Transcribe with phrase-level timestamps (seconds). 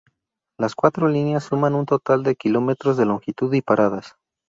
[0.59, 4.15] Las cuatro líneas suman un total de kilómetros de longitud y paradas.